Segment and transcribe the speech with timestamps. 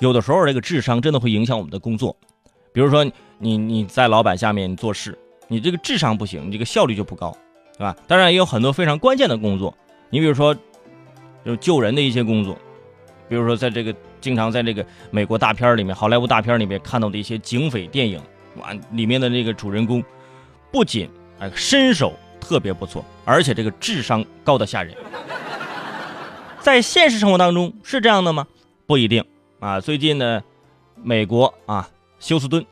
[0.00, 2.16] 有的时候这个智商真的会影响我们的工作。
[2.72, 3.04] 比如说
[3.38, 7.36] 你你在老板下面做事，你这个智商不行，你这个效率就不高，
[7.76, 7.96] 对吧？
[8.06, 9.76] 当然也有很多非常关键的工作，
[10.10, 10.54] 你比如说
[11.44, 12.56] 就救人的一些工作，
[13.28, 18.20] 比如说在这个经常在这个美国大片里面、好莱坞大片里面看到的一些警匪电影，
[18.56, 20.04] 哇，里面的那个主人公
[20.70, 21.08] 不仅
[21.40, 24.94] 哎身手特别不错，而且这个智商高的吓人。
[26.60, 28.46] 在现实生活当中是这样的吗？
[28.86, 29.24] 不一定
[29.60, 29.80] 啊。
[29.80, 30.42] 最近呢，
[31.02, 32.64] 美国啊休斯敦，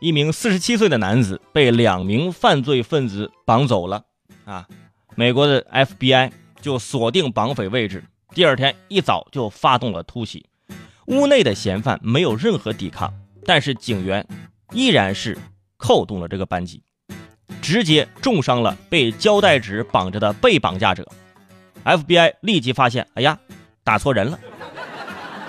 [0.00, 4.04] 一名四十七岁的男子被两名犯罪分子绑走了
[4.44, 4.66] 啊。
[5.14, 8.04] 美国的 FBI 就锁定绑匪位置，
[8.34, 10.46] 第二天一早就发动了突袭。
[11.06, 13.12] 屋内的嫌犯没有任何抵抗，
[13.44, 14.26] 但是警员
[14.72, 15.36] 依然是
[15.76, 16.82] 扣动了这个扳机，
[17.60, 21.06] 直接重伤了被胶带纸绑着的被绑架者。
[21.84, 23.38] FBI 立即发现，哎呀，
[23.82, 24.38] 打错人了，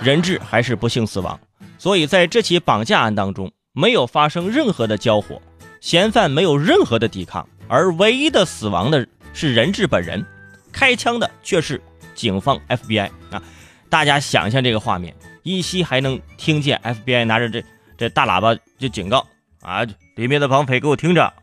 [0.04, 1.40] 人质还是不幸死亡。
[1.78, 5.42] 所以在这起绑架案当中，没有发生任何的交火，
[5.82, 10.26] 嫌犯没有任何的抵抗，而唯一的死亡的是人质本人，
[10.72, 11.82] 开枪的却是
[12.14, 13.42] 警方 FBI 啊！
[13.90, 17.64] 大家想象这个画面，依稀还能听见 FBI 拿着这
[17.98, 19.26] 这大喇叭就警告
[19.62, 19.84] 啊，
[20.16, 21.34] 里面的绑匪给我听着，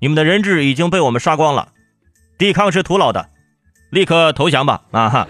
[0.00, 1.72] 你们的人质已经被我们杀光了，
[2.36, 3.30] 抵抗是徒劳的。
[3.90, 4.82] 立刻投降吧！
[4.90, 5.28] 啊哈，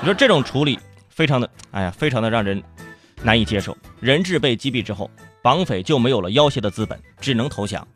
[0.00, 0.76] 你说这种处理
[1.20, 2.62] 非常的，哎呀，非常的让人
[3.22, 3.76] 难以接受。
[4.00, 5.10] 人质被击毙之后，
[5.42, 7.86] 绑匪就没有了要挟的资本，只能投降，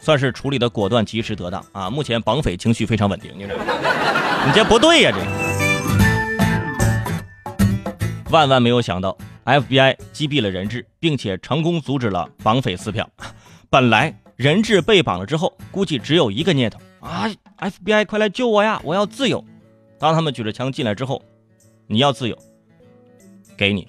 [0.00, 1.88] 算是处理的果断、及时、得当啊！
[1.88, 3.54] 目前绑匪情绪非常稳定，你这，
[4.46, 5.12] 你这不对呀！
[5.14, 5.20] 这
[8.32, 13.08] 万万没有想到，FBI 击毙了人质，并且成功阻止了绑匪撕票。
[13.70, 16.80] 本来人质被绑了之后，估计只有一个念头。
[16.98, 17.30] 啊
[17.60, 18.80] ！FBI，快来救我呀！
[18.82, 19.44] 我要自由。
[20.00, 21.22] 当他们举着枪进来之后，
[21.86, 22.36] 你要自由，
[23.62, 23.86] 给你，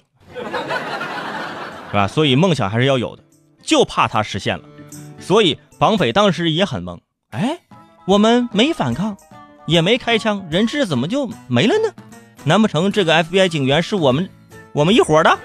[1.88, 2.06] 是吧？
[2.06, 3.24] 所以梦想还是要有的，
[3.60, 4.62] 就怕它实现了。
[5.18, 7.00] 所以绑匪当时也很懵。
[7.30, 7.58] 哎，
[8.06, 9.16] 我们没反抗，
[9.66, 11.92] 也没开枪，人质怎么就没了呢？
[12.44, 14.30] 难不成这个 FBI 警员是我们
[14.72, 15.36] 我们一伙的？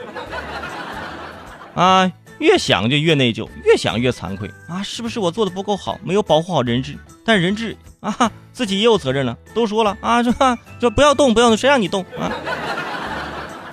[1.74, 2.12] 啊！
[2.38, 4.84] 越想就越内疚，越想越惭愧啊！
[4.84, 6.96] 是不是我做的不够好，没有保护好人质？
[7.26, 9.36] 但人质啊，自己也有责任了。
[9.56, 10.32] 都说了啊，这
[10.80, 12.32] 这不要动，不要动，谁让你动啊？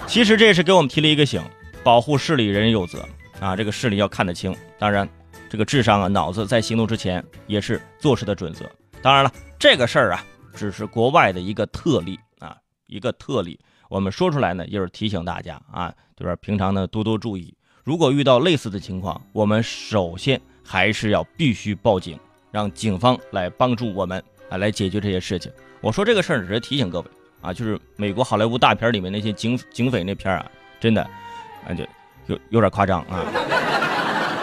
[0.07, 1.43] 其实这也是给我们提了一个醒：
[1.85, 3.07] 保护视力人人有责
[3.41, 4.55] 啊，这个视力要看得清。
[4.79, 5.07] 当然，
[5.51, 8.65] 这个智商啊，脑子在行动之前也是做事的准则。
[9.03, 10.25] 当然了，这个事儿啊，
[10.55, 12.57] 只是国外的一个特例啊，
[12.87, 13.59] 一个特例。
[13.91, 17.55] 我们说出来呢，就是提醒大家啊，就是平常呢多多注意。
[17.85, 22.19] 如果遇到类似的情况，我们首先还是要必须报警，
[22.51, 25.53] 让警方来帮助我们啊，来解决这些事情。
[25.83, 27.07] 我说这个事儿只是提醒各位
[27.41, 30.45] 啊，就是美国好莱坞大片里面那些警警匪那片啊，
[30.81, 31.85] 真的，啊就
[32.27, 33.25] 有有点夸张啊，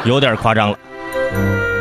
[0.06, 1.73] 有点夸张了。